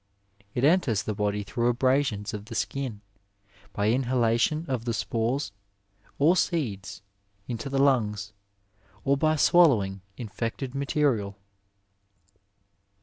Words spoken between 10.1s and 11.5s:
in fected material.